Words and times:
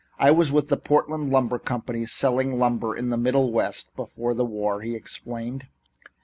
"I 0.17 0.31
was 0.31 0.51
with 0.51 0.69
the 0.69 0.77
Portland 0.77 1.31
Lumber 1.31 1.59
Company, 1.59 2.07
selling 2.07 2.57
lumber 2.57 2.95
in 2.97 3.09
the 3.11 3.17
Middle 3.17 3.51
West 3.51 3.95
before 3.95 4.33
the 4.33 4.43
war," 4.43 4.81
he 4.81 4.95
explained. 4.95 5.67